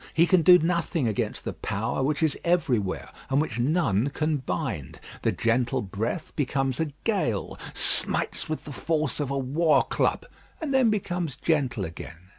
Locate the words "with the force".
8.49-9.19